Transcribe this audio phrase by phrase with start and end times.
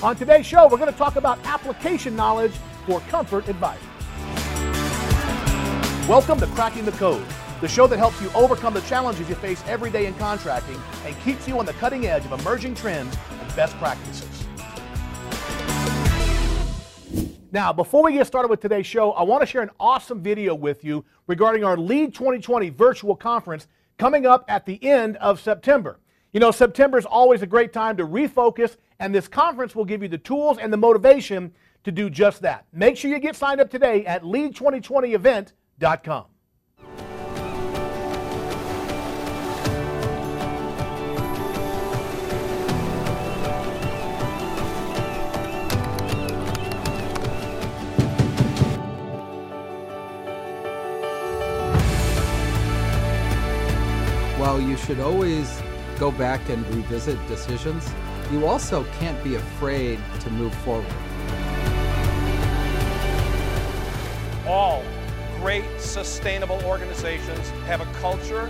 [0.00, 2.52] On today's show, we're going to talk about application knowledge
[2.86, 3.82] for comfort advisors.
[6.08, 7.26] Welcome to Cracking the Code,
[7.60, 11.18] the show that helps you overcome the challenges you face every day in contracting and
[11.22, 14.46] keeps you on the cutting edge of emerging trends and best practices.
[17.50, 20.54] Now, before we get started with today's show, I want to share an awesome video
[20.54, 23.66] with you regarding our LEAD 2020 virtual conference
[23.98, 25.98] coming up at the end of September.
[26.32, 30.02] You know, September is always a great time to refocus, and this conference will give
[30.02, 31.52] you the tools and the motivation
[31.84, 32.66] to do just that.
[32.72, 36.24] Make sure you get signed up today at lead2020event.com.
[54.36, 55.60] While you should always
[55.98, 57.92] go back and revisit decisions,
[58.30, 60.86] you also can't be afraid to move forward.
[64.46, 64.82] All
[65.40, 68.48] great sustainable organizations have a culture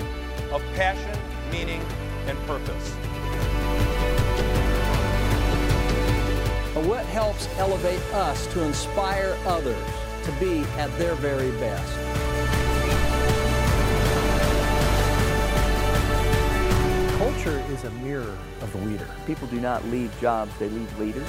[0.50, 1.16] of passion,
[1.52, 1.80] meaning,
[2.26, 2.94] and purpose.
[6.74, 9.76] But what helps elevate us to inspire others
[10.24, 12.27] to be at their very best?
[18.78, 19.06] Mirror of the leader.
[19.26, 21.28] People do not leave jobs, they leave leaders.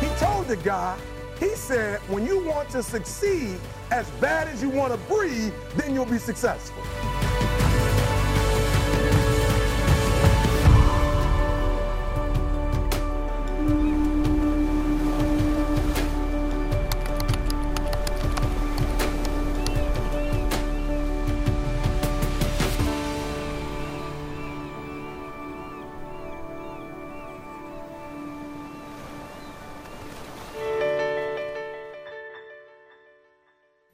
[0.00, 0.98] He told the guy,
[1.38, 3.58] he said, when you want to succeed
[3.90, 6.82] as bad as you want to breathe, then you'll be successful.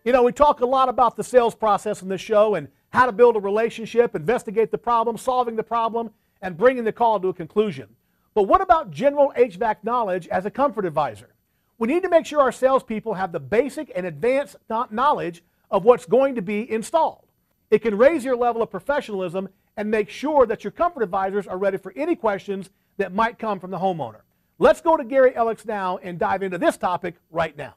[0.04, 3.06] You know, we talk a lot about the sales process in this show and how
[3.06, 6.10] to build a relationship, investigate the problem, solving the problem,
[6.42, 7.88] and bringing the call to a conclusion.
[8.34, 11.34] But what about general HVAC knowledge as a comfort advisor?
[11.78, 14.56] We need to make sure our salespeople have the basic and advanced
[14.91, 17.25] knowledge of what's going to be installed.
[17.70, 19.48] It can raise your level of professionalism
[19.78, 23.59] and make sure that your comfort advisors are ready for any questions that might come
[23.59, 24.20] from the homeowner.
[24.59, 27.75] Let's go to Gary Ellicks now and dive into this topic right now.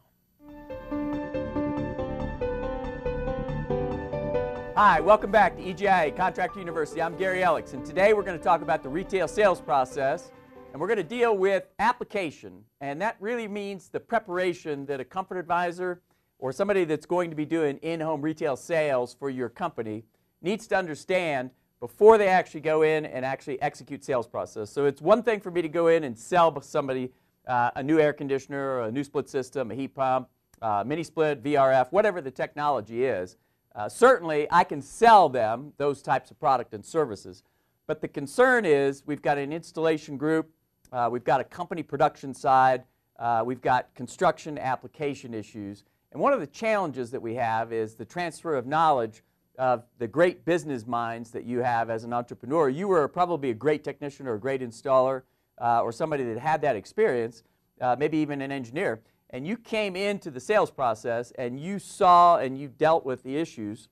[4.77, 7.01] Hi, welcome back to EGIA Contractor University.
[7.01, 10.29] I'm Gary Ellicks, and today we're going to talk about the retail sales process,
[10.71, 15.03] and we're going to deal with application, and that really means the preparation that a
[15.03, 16.03] comfort advisor
[16.37, 20.03] or somebody that's going to be doing in-home retail sales for your company
[20.43, 21.49] needs to understand
[21.79, 24.69] before they actually go in and actually execute sales process.
[24.69, 27.11] So it's one thing for me to go in and sell somebody
[27.47, 30.29] uh, a new air conditioner, a new split system, a heat pump,
[30.61, 33.37] uh, mini split, VRF, whatever the technology is.
[33.77, 37.43] Uh, certainly, I can sell them those types of product and services.
[37.85, 40.49] But the concern is we've got an installation group,
[40.91, 42.83] uh, we've got a company production side,
[43.19, 45.83] uh, we've got construction application issues.
[46.11, 49.21] And one of the challenges that we have is the transfer of knowledge
[49.59, 52.69] of the great business minds that you have as an entrepreneur.
[52.69, 55.21] You were probably a great technician or a great installer
[55.59, 57.43] uh, or somebody that had that experience,
[57.79, 62.37] uh, maybe even an engineer and you came into the sales process and you saw
[62.37, 63.89] and you dealt with the issues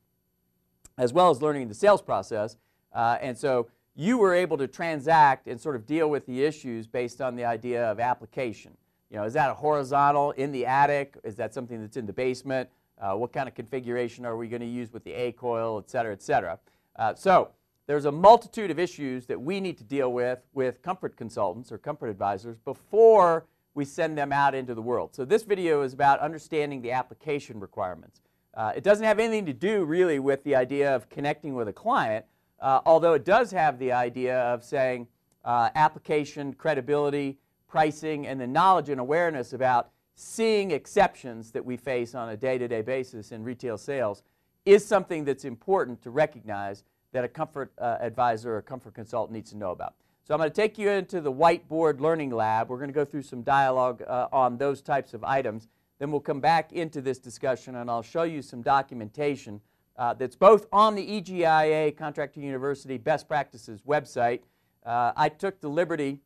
[0.97, 2.57] as well as learning the sales process.
[2.93, 6.87] Uh, and so you were able to transact and sort of deal with the issues
[6.87, 8.71] based on the idea of application.
[9.09, 11.17] You know, is that a horizontal in the attic?
[11.23, 12.69] Is that something that's in the basement?
[12.99, 15.89] Uh, what kind of configuration are we going to use with the A coil, et
[15.89, 16.59] cetera, et cetera?
[16.95, 17.49] Uh, so
[17.87, 21.77] there's a multitude of issues that we need to deal with with comfort consultants or
[21.77, 23.45] comfort advisors before
[23.75, 25.13] we send them out into the world.
[25.13, 28.21] So this video is about understanding the application requirements.
[28.53, 31.73] Uh, it doesn't have anything to do really with the idea of connecting with a
[31.73, 32.25] client,
[32.61, 35.07] uh, although it does have the idea of saying
[35.43, 37.37] uh, application, credibility,
[37.67, 42.81] pricing, and the knowledge and awareness about seeing exceptions that we face on a day-to-day
[42.81, 44.23] -day basis in retail sales
[44.63, 49.51] is something that's important to recognize that a comfort uh, advisor or comfort consultant needs
[49.51, 49.93] to know about.
[50.27, 52.69] So I'm going to take you into the whiteboard learning lab.
[52.69, 55.67] We're going to go through some dialogue uh, on those types of items.
[55.99, 59.61] Then we'll come back into this discussion and I'll show you some documentation
[59.97, 64.39] uh, that's both on the EGIA Contractor University Best Practices website.
[64.83, 66.21] Uh, I took the liberty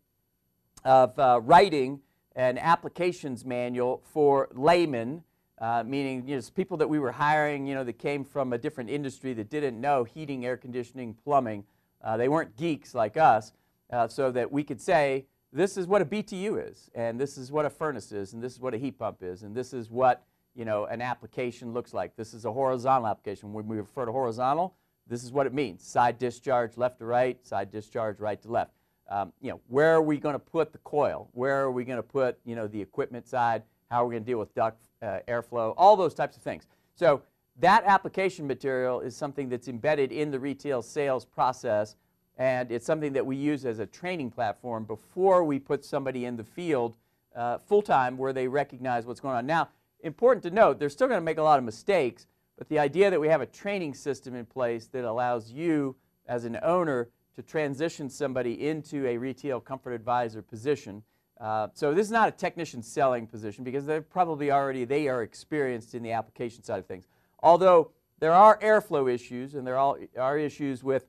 [0.86, 2.00] of uh, writing
[2.38, 5.26] an applications manual for laymen,
[5.58, 8.58] uh, meaning you know, people that we were hiring you know, that came from a
[8.58, 11.66] different industry that didn't know heating, air conditioning, plumbing.
[12.02, 13.52] Uh, they weren't geeks like us.
[13.92, 17.52] Uh, so that we could say, this is what a BTU is, and this is
[17.52, 19.90] what a furnace is, and this is what a heat pump is, and this is
[19.90, 20.24] what
[20.56, 22.16] you know, an application looks like.
[22.16, 23.54] This is a horizontal application.
[23.54, 24.76] When we refer to horizontal,
[25.08, 25.88] this is what it means.
[25.88, 28.72] Side discharge left to right, side discharge right to left.
[29.10, 31.30] Um, you know, where are we going to put the coil?
[31.32, 33.64] Where are we going to put, you know, the equipment side?
[33.90, 35.74] How are we going to deal with duct uh, airflow?
[35.78, 36.68] All those types of things.
[36.94, 37.22] So
[37.60, 41.96] that application material is something that's embedded in the retail sales process,
[42.40, 46.38] and it's something that we use as a training platform before we put somebody in
[46.38, 46.96] the field
[47.36, 49.46] uh, full time where they recognize what's going on.
[49.46, 49.68] Now,
[50.02, 52.28] important to note, they're still going to make a lot of mistakes,
[52.58, 55.98] but the idea that we have a training system in place that allows you
[56.28, 61.04] as an owner to transition somebody into a retail comfort advisor position.
[61.42, 65.24] Uh, so this is not a technician selling position because they're probably already, they are
[65.24, 67.06] experienced in the application side of things.
[67.44, 71.06] Although there are airflow issues and there are issues with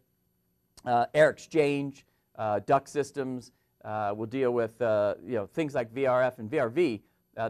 [0.85, 2.07] uh, air exchange,
[2.37, 3.53] uh, duct systems.
[3.85, 7.01] Uh, we'll deal with uh, you know, things like VRF and VRV.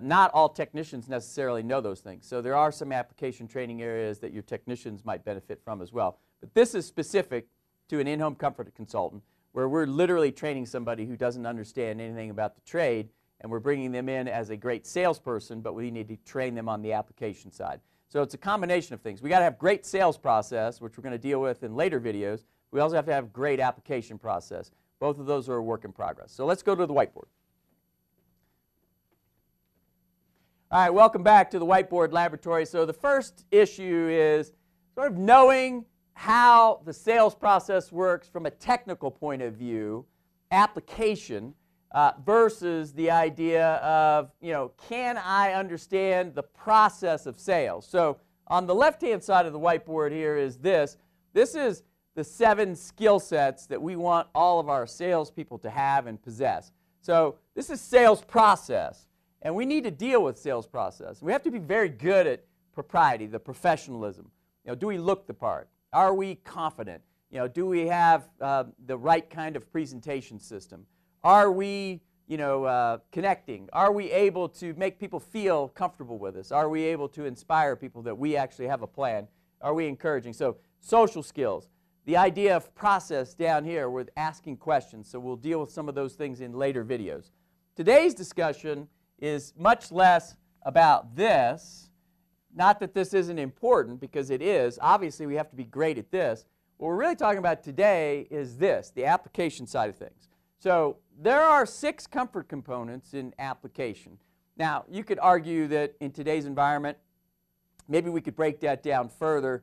[0.02, 2.24] Not all technicians necessarily know those things.
[2.24, 6.20] So there are some application training areas that your technicians might benefit from as well.
[6.40, 7.48] But this is specific
[7.88, 12.54] to an in-home comfort consultant where we're literally training somebody who doesn't understand anything about
[12.54, 13.08] the trade
[13.40, 16.68] and we're bringing them in as a great salesperson, but we need to train them
[16.68, 17.80] on the application side.
[18.08, 19.22] So it's a combination of things.
[19.22, 22.00] we got to have great sales process, which we're going to deal with in later
[22.00, 22.44] videos.
[22.70, 24.70] We also have to have great application process.
[25.00, 26.32] Both of those are a work in progress.
[26.32, 27.26] So let's go to the whiteboard.
[30.72, 32.64] All right, welcome back to the Whiteboard Laboratory.
[32.64, 34.52] So the first issue is
[34.94, 40.06] sort of knowing how the sales process works from a technical point of view,
[40.52, 41.54] application,
[41.92, 47.84] uh, versus the idea of, you know, can I understand the process of sales?
[47.84, 50.96] So on the left-hand side of the whiteboard here is this.
[51.32, 51.82] This is
[52.14, 56.72] the seven skill sets that we want all of our salespeople to have and possess.
[57.00, 59.06] So this is sales process.
[59.42, 61.22] And we need to deal with sales process.
[61.22, 64.30] We have to be very good at propriety, the professionalism.
[64.64, 65.68] You know, do we look the part?
[65.92, 67.02] Are we confident?
[67.30, 70.84] You know, do we have uh, the right kind of presentation system?
[71.22, 73.68] Are we, you know, uh, connecting?
[73.72, 76.52] Are we able to make people feel comfortable with us?
[76.52, 79.26] Are we able to inspire people that we actually have a plan?
[79.62, 80.32] Are we encouraging?
[80.32, 81.68] So social skills.
[82.10, 85.08] The idea of process down here with asking questions.
[85.08, 87.30] So we'll deal with some of those things in later videos.
[87.76, 88.88] Today's discussion
[89.20, 91.88] is much less about this.
[92.52, 94.76] Not that this isn't important, because it is.
[94.82, 96.46] Obviously, we have to be great at this.
[96.78, 100.30] What we're really talking about today is this, the application side of things.
[100.58, 104.18] So there are six comfort components in application.
[104.56, 106.98] Now, you could argue that in today's environment,
[107.86, 109.62] maybe we could break that down further.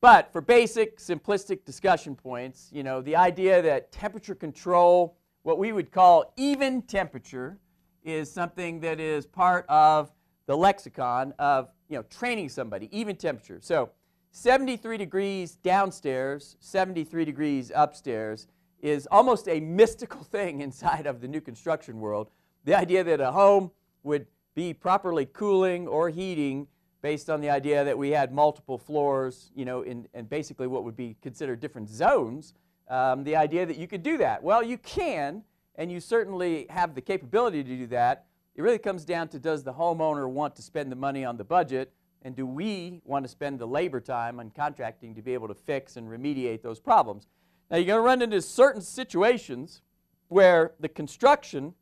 [0.00, 5.72] But for basic, simplistic discussion points, you know, the idea that temperature control, what we
[5.72, 7.58] would call even temperature,
[8.04, 10.12] is something that is part of
[10.46, 13.58] the lexicon of you know, training somebody, even temperature.
[13.60, 13.90] So
[14.30, 18.46] 73 degrees downstairs, 73 degrees upstairs
[18.80, 22.30] is almost a mystical thing inside of the new construction world.
[22.64, 23.72] The idea that a home
[24.04, 26.68] would be properly cooling or heating
[27.00, 30.84] based on the idea that we had multiple floors, you know, in, and basically what
[30.84, 32.54] would be considered different zones.
[32.88, 34.42] Um, the idea that you could do that.
[34.42, 35.42] Well, you can,
[35.76, 38.26] and you certainly have the capability to do that.
[38.56, 41.44] It really comes down to does the homeowner want to spend the money on the
[41.44, 45.46] budget, and do we want to spend the labor time on contracting to be able
[45.46, 47.28] to fix and remediate those problems?
[47.70, 49.82] Now, you're going to run into certain situations
[50.28, 51.74] where the construction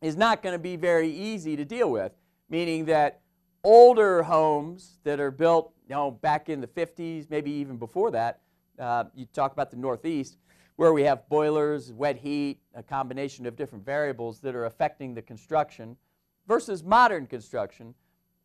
[0.00, 2.12] is not going to be very easy to deal with,
[2.48, 3.20] meaning that
[3.64, 8.40] older homes that are built you know, back in the 50s, maybe even before that,
[8.78, 10.38] uh, you talk about the Northeast,
[10.76, 15.22] where we have boilers, wet heat, a combination of different variables that are affecting the
[15.22, 15.96] construction,
[16.46, 17.94] versus modern construction,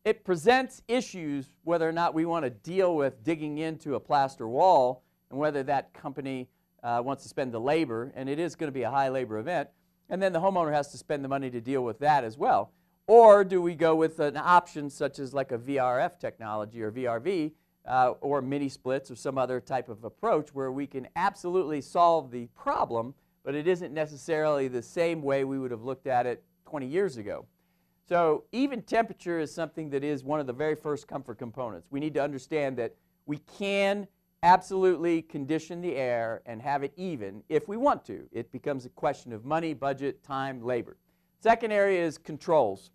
[0.04, 4.46] it presents issues whether or not we want to deal with digging into a plaster
[4.46, 6.48] wall and whether that company
[6.82, 9.38] uh, wants to spend the labor, and it is going to be a high labor
[9.38, 9.68] event,
[10.08, 12.72] and then the homeowner has to spend the money to deal with that as well.
[13.08, 17.52] Or do we go with an option such as like a VRF technology or VRV
[17.86, 22.30] uh, or mini splits or some other type of approach where we can absolutely solve
[22.30, 26.44] the problem, but it isn't necessarily the same way we would have looked at it
[26.66, 27.46] 20 years ago.
[28.06, 31.88] So even temperature is something that is one of the very first comfort components.
[31.90, 34.06] We need to understand that we can
[34.42, 38.28] absolutely condition the air and have it even if we want to.
[38.32, 40.98] It becomes a question of money, budget, time, labor.
[41.40, 42.90] Second area is controls.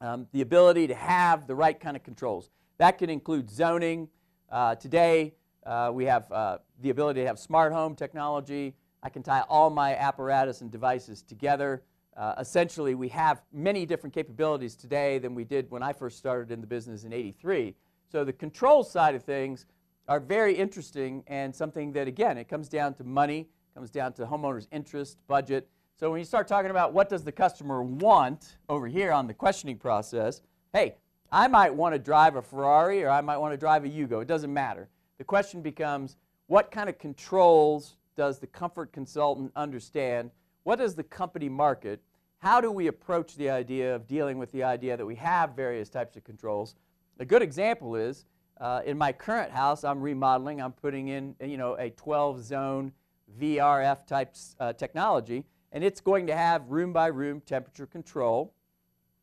[0.00, 2.50] Um, the ability to have the right kind of controls.
[2.78, 4.08] That can include zoning.
[4.50, 5.34] Uh, today,
[5.64, 8.74] uh, we have uh, the ability to have smart home technology.
[9.02, 11.82] I can tie all my apparatus and devices together.
[12.16, 16.50] Uh, essentially, we have many different capabilities today than we did when I first started
[16.50, 17.74] in the business in 83.
[18.10, 19.66] So the control side of things
[20.08, 24.26] are very interesting and something that, again, it comes down to money, comes down to
[24.26, 25.68] homeowners' interest, budget.
[25.98, 29.32] So when you start talking about what does the customer want over here on the
[29.32, 30.42] questioning process,
[30.74, 30.96] hey,
[31.32, 34.20] I might want to drive a Ferrari or I might want to drive a Yugo.
[34.20, 34.90] It doesn't matter.
[35.16, 40.32] The question becomes, what kind of controls does the comfort consultant understand?
[40.64, 42.02] What does the company market?
[42.40, 45.88] How do we approach the idea of dealing with the idea that we have various
[45.88, 46.74] types of controls?
[47.20, 48.26] A good example is
[48.60, 50.60] uh, in my current house, I'm remodeling.
[50.60, 52.92] I'm putting in, you know, a 12-zone
[53.40, 58.54] VRF type uh, technology, and it's going to have room-by-room temperature control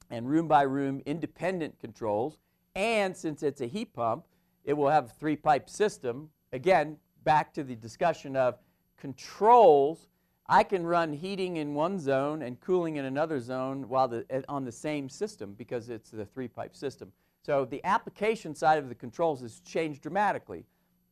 [0.09, 2.37] and room-by-room independent controls.
[2.75, 4.25] And since it's a heat pump,
[4.63, 6.29] it will have a three-pipe system.
[6.51, 8.57] Again, back to the discussion of
[8.97, 10.09] controls.
[10.47, 14.65] I can run heating in one zone and cooling in another zone while the, on
[14.65, 17.11] the same system because it's the three-pipe system.
[17.41, 20.65] So the application side of the controls has changed dramatically.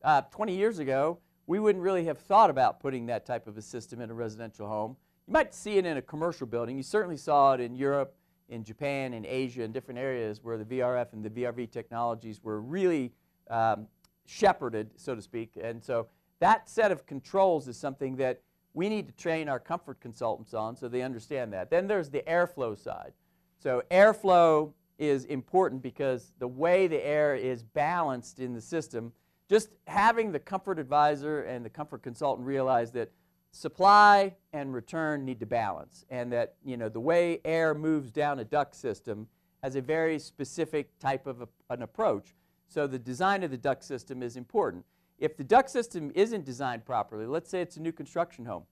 [0.03, 3.61] Uh, 20 years ago, we wouldn't really have thought about putting that type of a
[3.61, 4.95] system in a residential home.
[5.31, 6.75] You might see it in a commercial building.
[6.75, 8.13] You certainly saw it in Europe,
[8.49, 12.59] in Japan, in Asia, in different areas where the VRF and the VRV technologies were
[12.59, 13.13] really
[13.49, 13.87] um,
[14.25, 15.51] shepherded, so to speak.
[15.63, 16.07] And so
[16.39, 18.41] that set of controls is something that
[18.73, 21.69] we need to train our comfort consultants on so they understand that.
[21.69, 23.13] Then there's the airflow side.
[23.57, 29.13] So airflow is important because the way the air is balanced in the system,
[29.49, 33.11] just having the comfort advisor and the comfort consultant realize that
[33.51, 38.39] supply and return need to balance and that you know the way air moves down
[38.39, 39.27] a duct system
[39.61, 42.33] has a very specific type of a, an approach.
[42.67, 44.85] So the design of the duct system is important.
[45.19, 48.63] If the duct system isn't designed properly, let's say it's a new construction home,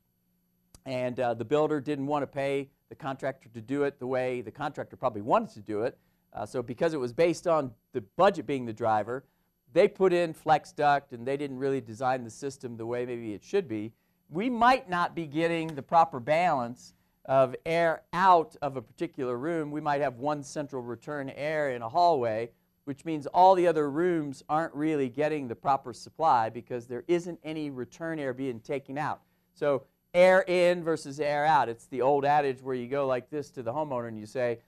[0.85, 4.41] and uh, the builder didn't want to pay the contractor to do it the way
[4.41, 5.97] the contractor probably wanted to do it,
[6.33, 9.25] uh, so because it was based on the budget being the driver,
[9.73, 13.33] they put in flex duct and they didn't really design the system the way maybe
[13.33, 13.91] it should be.
[14.29, 16.93] We might not be getting the proper balance
[17.25, 19.71] of air out of a particular room.
[19.71, 22.51] We might have one central return air in a hallway,
[22.85, 27.39] which means all the other rooms aren't really getting the proper supply because there isn't
[27.43, 29.21] any return air being taken out.
[29.53, 29.83] So
[30.13, 31.69] air in versus air out.
[31.69, 34.59] It's the old adage where you go like this to the homeowner and you say,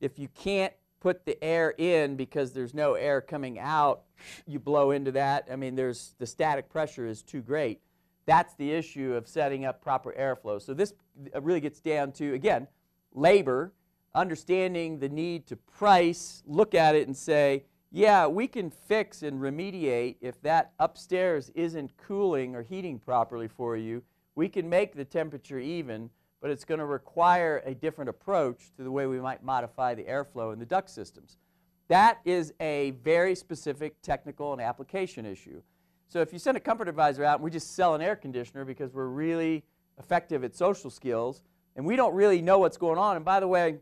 [0.00, 4.02] if you can't put the air in because there's no air coming out,
[4.46, 5.48] you blow into that.
[5.50, 7.80] I mean, there's the static pressure is too great.
[8.26, 10.60] That's the issue of setting up proper airflow.
[10.60, 10.92] So this
[11.34, 12.66] uh, really gets down to, again,
[13.14, 13.72] labor,
[14.14, 19.40] understanding the need to price, look at it and say, yeah, we can fix and
[19.40, 24.02] remediate if that upstairs isn't cooling or heating properly for you.
[24.34, 26.10] We can make the temperature even,
[26.42, 30.04] but it's going to require a different approach to the way we might modify the
[30.04, 31.38] airflow in the duct systems.
[31.88, 35.62] That is a very specific technical and application issue.
[36.08, 38.64] So if you send a comfort advisor out and we just sell an air conditioner
[38.64, 39.64] because we're really
[39.98, 41.42] effective at social skills
[41.74, 43.78] and we don't really know what's going on, and by the way,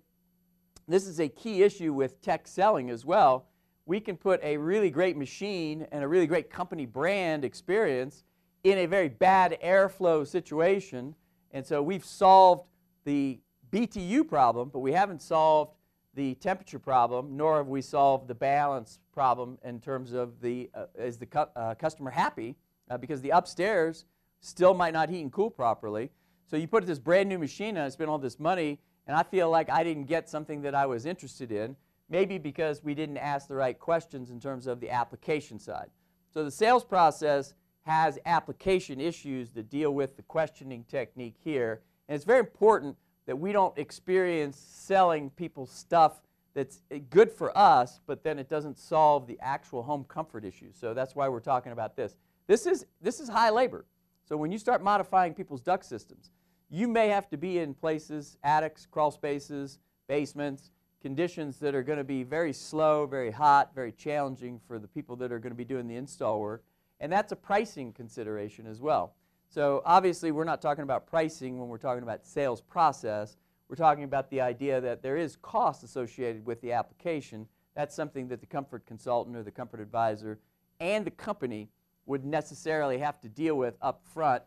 [0.88, 3.47] this is a key issue with tech selling as well.
[3.87, 8.25] We can put a really great machine and a really great company brand experience
[8.64, 11.14] in a very bad airflow situation
[11.54, 12.64] and so we've solved
[13.04, 13.38] the
[13.71, 15.76] BTU problem, but we haven't solved
[16.14, 20.87] the temperature problem, nor have we solved the balance problem in terms of the, uh,
[20.99, 22.56] is the cu uh, customer happy?
[22.90, 24.04] Uh, because the upstairs
[24.40, 26.11] still might not heat and cool properly.
[26.47, 29.23] So you put this brand new machine and I spent all this money, and I
[29.23, 31.76] feel like I didn't get something that I was interested in,
[32.09, 35.90] maybe because we didn't ask the right questions in terms of the application side.
[36.33, 41.83] So the sales process has application issues that deal with the questioning technique here.
[42.09, 46.21] And it's very important that we don't experience selling people stuff
[46.54, 50.76] that's good for us, but then it doesn't solve the actual home comfort issues.
[50.78, 52.14] So that's why we're talking about this.
[52.47, 53.85] This is, this is high labor.
[54.25, 56.31] So when you start modifying people's duct systems,
[56.71, 60.71] you may have to be in places, attics, crawl spaces, basements,
[61.02, 65.16] conditions that are going to be very slow, very hot, very challenging for the people
[65.16, 66.64] that are going to be doing the install work.
[67.00, 69.14] And that's a pricing consideration as well.
[69.54, 73.37] So obviously we're not talking about pricing when we're talking about sales process.
[73.68, 77.46] We're talking about the idea that there is cost associated with the application.
[77.76, 80.40] That's something that the comfort consultant or the comfort advisor
[80.80, 81.68] and the company
[82.04, 84.42] would necessarily have to deal with up front.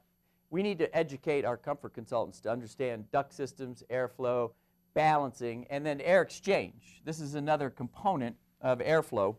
[0.50, 4.52] We need to educate our comfort consultants to understand duct systems, airflow,
[4.94, 7.02] balancing, and then air exchange.
[7.06, 9.38] This is another component of airflow.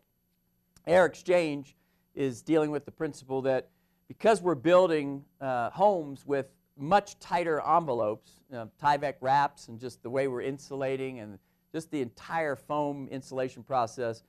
[0.87, 1.77] Air exchange
[2.15, 3.69] is dealing with the principle that
[4.09, 6.47] because we're building uh, homes with
[6.77, 11.39] much tighter envelopes, you know, Tyvek wraps, and just the way we're insulating and
[11.73, 14.23] just the entire foam insulation process.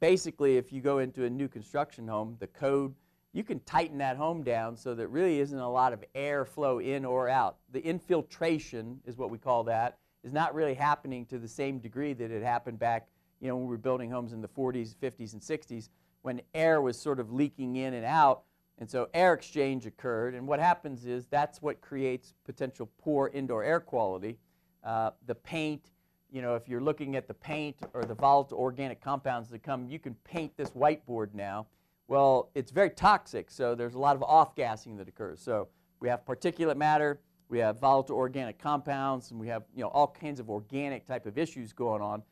[0.00, 2.94] Basically, if you go into a new construction home, the code,
[3.32, 6.78] you can tighten that home down so that really isn't a lot of air flow
[6.78, 7.56] in or out.
[7.72, 12.14] The infiltration is what we call that, is not really happening to the same degree
[12.14, 13.08] that it happened back,
[13.40, 15.90] you know, when we were building homes in the 40s, 50s, and 60s,
[16.22, 18.42] when air was sort of leaking in and out.
[18.78, 23.64] And so air exchange occurred, and what happens is that's what creates potential poor indoor
[23.64, 24.38] air quality.
[24.84, 25.92] Uh, the paint,
[26.30, 29.88] you know, if you're looking at the paint or the volatile organic compounds that come,
[29.88, 31.66] you can paint this whiteboard now.
[32.06, 35.40] Well, it's very toxic, so there's a lot of off-gassing that occurs.
[35.40, 35.68] So
[36.00, 40.08] we have particulate matter, we have volatile organic compounds, and we have, you know, all
[40.08, 42.22] kinds of organic type of issues going on.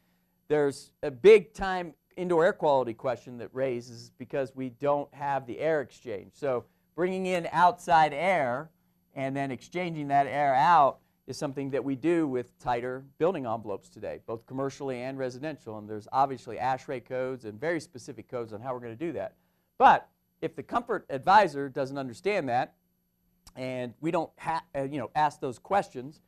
[0.48, 5.58] There's a big time indoor air quality question that raises because we don't have the
[5.58, 6.32] air exchange.
[6.34, 8.70] So bringing in outside air
[9.14, 13.88] and then exchanging that air out is something that we do with tighter building envelopes
[13.88, 15.78] today, both commercially and residential.
[15.78, 19.12] And there's obviously ASHRAE codes and very specific codes on how we're going to do
[19.12, 19.34] that.
[19.78, 20.08] But
[20.42, 22.74] if the comfort advisor doesn't understand that,
[23.56, 26.20] and we don't uh, you know, ask those questions,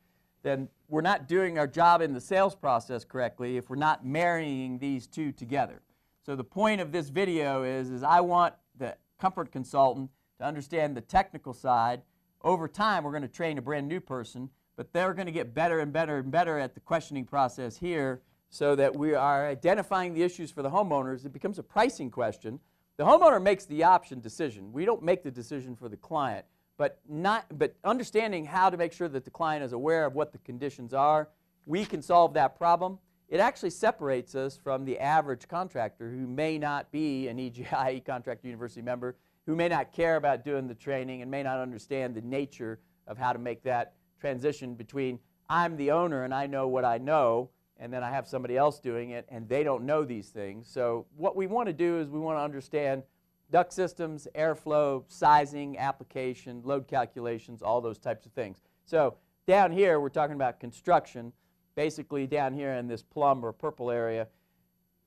[0.46, 4.78] then we're not doing our job in the sales process correctly if we're not marrying
[4.78, 5.82] these two together.
[6.24, 10.96] So the point of this video is, is I want the comfort consultant to understand
[10.96, 12.02] the technical side.
[12.42, 15.52] Over time, we're going to train a brand new person, but they're going to get
[15.52, 20.14] better and better and better at the questioning process here so that we are identifying
[20.14, 21.26] the issues for the homeowners.
[21.26, 22.60] It becomes a pricing question.
[22.98, 24.72] The homeowner makes the option decision.
[24.72, 26.44] We don't make the decision for the client
[26.76, 30.32] but, not, but understanding how to make sure that the client is aware of what
[30.32, 31.28] the conditions are,
[31.64, 32.98] we can solve that problem.
[33.28, 38.46] It actually separates us from the average contractor who may not be an EGIA Contractor
[38.46, 39.16] University member,
[39.46, 43.18] who may not care about doing the training and may not understand the nature of
[43.18, 45.18] how to make that transition between
[45.48, 48.80] I'm the owner and I know what I know, and then I have somebody else
[48.80, 50.68] doing it and they don't know these things.
[50.68, 53.02] So what we want to do is we want to understand
[53.50, 58.60] duct systems, airflow, sizing, application, load calculations, all those types of things.
[58.84, 61.32] So down here, we're talking about construction.
[61.74, 64.28] Basically, down here in this plum or purple area,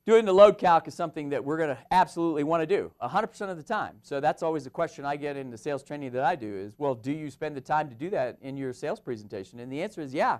[0.05, 3.41] doing the load calc is something that we're going to absolutely want to do 100%
[3.49, 3.95] of the time.
[4.01, 6.73] So that's always the question I get in the sales training that I do is,
[6.77, 9.59] well, do you spend the time to do that in your sales presentation?
[9.59, 10.39] And the answer is yeah.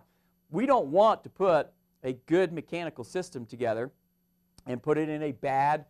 [0.51, 1.71] We don't want to put
[2.03, 3.91] a good mechanical system together
[4.65, 5.85] and put it in a bad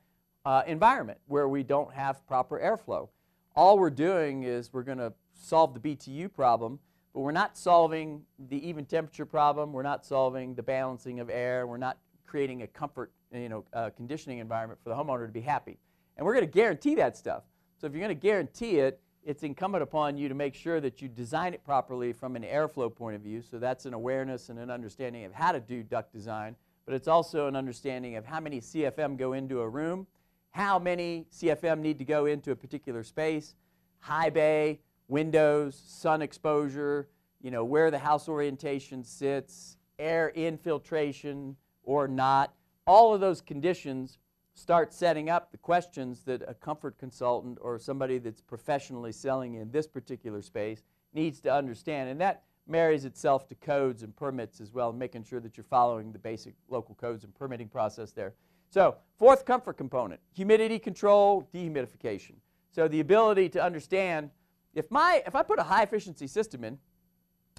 [0.45, 3.09] uh, environment where we don't have proper airflow.
[3.55, 6.79] All we're doing is we're going to solve the BTU problem,
[7.13, 9.73] but we're not solving the even temperature problem.
[9.73, 11.67] We're not solving the balancing of air.
[11.67, 15.41] We're not creating a comfort, you know, uh, conditioning environment for the homeowner to be
[15.41, 15.77] happy.
[16.17, 17.43] And we're going to guarantee that stuff.
[17.77, 21.01] So if you're going to guarantee it, it's incumbent upon you to make sure that
[21.01, 23.41] you design it properly from an airflow point of view.
[23.41, 27.07] So that's an awareness and an understanding of how to do duct design, but it's
[27.07, 30.07] also an understanding of how many CFM go into a room
[30.51, 33.55] how many CFM need to go into a particular space,
[33.99, 37.07] high bay, windows, sun exposure,
[37.41, 42.53] you know, where the house orientation sits, air infiltration or not.
[42.85, 44.17] All of those conditions
[44.53, 49.71] start setting up the questions that a comfort consultant or somebody that's professionally selling in
[49.71, 50.83] this particular space
[51.13, 52.09] needs to understand.
[52.09, 56.11] And that marries itself to codes and permits as well, making sure that you're following
[56.11, 58.33] the basic local codes and permitting process there.
[58.69, 62.35] So fourth comfort component, humidity control, dehumidification.
[62.71, 64.29] So the ability to understand
[64.73, 66.77] if, my, if I put a high efficiency system in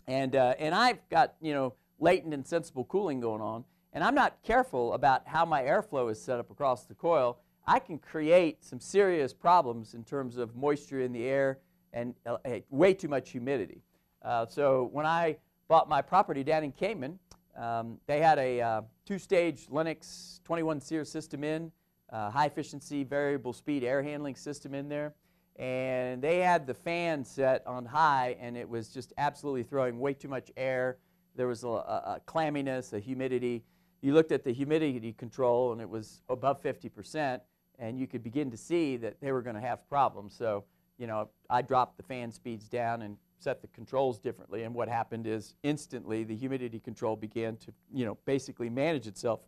[0.07, 4.15] and, uh, and I've got you know, latent and sensible cooling going on, and I'm
[4.15, 8.65] not careful about how my airflow is set up across the coil, I can create
[8.65, 11.59] some serious problems in terms of moisture in the air
[11.93, 12.39] and uh,
[12.71, 13.83] way too much humidity.
[14.23, 15.37] Uh, so when I
[15.69, 17.19] bought my property down in Cayman,
[17.57, 21.73] um, they had a uh, two-stage Lennox 21 SEER system in,
[22.13, 25.15] uh, high efficiency variable speed air handling system in there.
[25.57, 30.15] And they had the fan set on high and it was just absolutely throwing way
[30.15, 30.99] too much air.
[31.37, 33.65] There was a, a, a clamminess, a humidity.
[34.01, 37.41] You looked at the humidity control and it was above 50%
[37.79, 40.35] and you could begin to see that they were going to have problems.
[40.35, 40.65] So,
[40.99, 44.63] you know, I dropped the fan speeds down and set the controls differently.
[44.65, 49.41] And what happened is instantly the humidity control began to, you know, basically manage itself.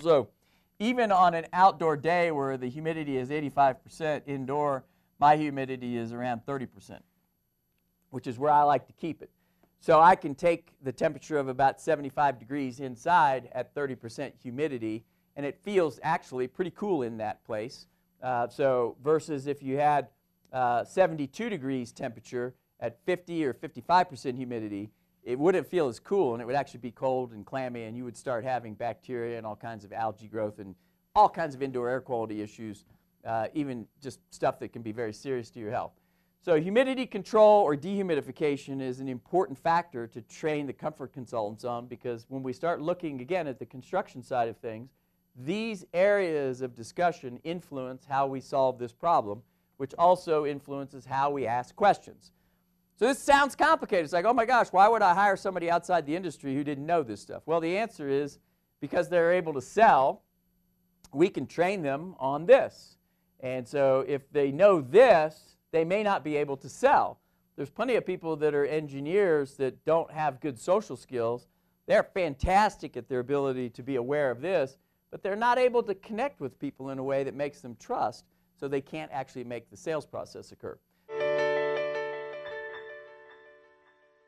[0.00, 0.28] So
[0.78, 4.84] even on an outdoor day where the humidity is 85% indoor,
[5.18, 6.98] my humidity is around 30%,
[8.10, 9.30] which is where I like to keep it.
[9.80, 15.04] So I can take the temperature of about 75 degrees inside at 30% humidity,
[15.36, 17.86] and it feels actually pretty cool in that place.
[18.22, 20.08] Uh, so versus if you had
[20.52, 24.90] uh, 72 degrees temperature, at 50 or 55% humidity,
[25.22, 28.04] it wouldn't feel as cool and it would actually be cold and clammy and you
[28.04, 30.74] would start having bacteria and all kinds of algae growth and
[31.14, 32.84] all kinds of indoor air quality issues,
[33.24, 35.92] uh, even just stuff that can be very serious to your health.
[36.40, 41.86] So humidity control or dehumidification is an important factor to train the comfort consultants on
[41.86, 44.90] because when we start looking again at the construction side of things,
[45.36, 49.40] these areas of discussion influence how we solve this problem,
[49.76, 52.32] which also influences how we ask questions.
[52.98, 54.04] So this sounds complicated.
[54.04, 56.86] It's like, oh my gosh, why would I hire somebody outside the industry who didn't
[56.86, 57.42] know this stuff?
[57.46, 58.38] Well, the answer is
[58.80, 60.22] because they're able to sell,
[61.12, 62.96] we can train them on this.
[63.40, 67.18] And so if they know this, they may not be able to sell.
[67.56, 71.48] There's plenty of people that are engineers that don't have good social skills.
[71.86, 74.78] They're fantastic at their ability to be aware of this,
[75.10, 78.24] but they're not able to connect with people in a way that makes them trust,
[78.58, 80.78] so they can't actually make the sales process occur.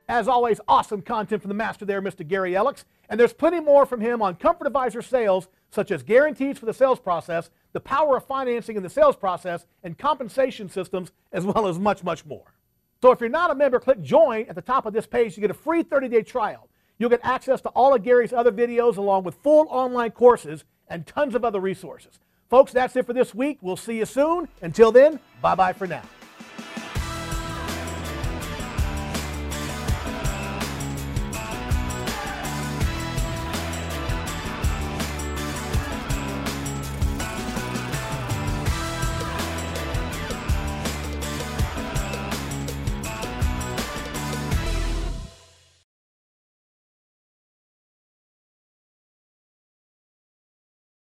[0.08, 2.26] As always, awesome content from the master there, Mr.
[2.26, 2.84] Gary Ellicks.
[3.08, 6.74] And there's plenty more from him on Comfort Advisor sales, such as guarantees for the
[6.74, 11.66] sales process, the power of financing in the sales process, and compensation systems, as well
[11.66, 12.54] as much, much more.
[13.02, 15.40] So if you're not a member, click join at the top of this page to
[15.40, 16.68] get a free 30-day trial.
[16.98, 21.06] You'll get access to all of Gary's other videos along with full online courses and
[21.06, 22.18] tons of other resources.
[22.48, 23.58] Folks, that's it for this week.
[23.62, 24.48] We'll see you soon.
[24.62, 26.02] Until then, bye-bye for now.